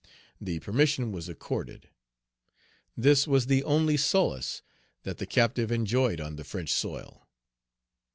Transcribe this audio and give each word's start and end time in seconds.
The 0.41 0.57
permission 0.59 1.11
was 1.11 1.29
accorded. 1.29 1.87
This 2.97 3.27
was 3.27 3.45
the 3.45 3.63
only 3.63 3.97
solace 3.97 4.63
that 5.03 5.19
the 5.19 5.27
captive 5.27 5.71
enjoyed 5.71 6.19
on 6.19 6.37
the 6.37 6.43
French 6.43 6.73
soil. 6.73 7.27